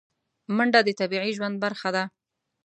[0.55, 2.03] منډه د طبیعي ژوند برخه ده